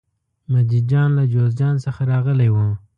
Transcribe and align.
مجید 0.51 0.85
جان 0.91 1.09
له 1.17 1.23
جوزجان 1.33 1.75
څخه 1.85 2.01
راغلی 2.11 2.49
و. 2.51 2.57